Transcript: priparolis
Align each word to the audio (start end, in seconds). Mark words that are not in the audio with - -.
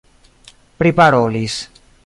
priparolis 0.79 1.53